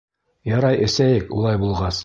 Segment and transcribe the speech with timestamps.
[0.51, 1.99] Ярай, эсәйек улай булғас...